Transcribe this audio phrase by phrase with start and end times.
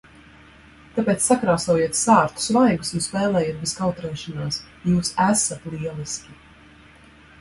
[0.95, 4.59] Tāpēc sakrāsojiet sārtus vaigus un spēlējiet bez kautrēšanās.
[4.93, 6.39] Jūs esat lieliski!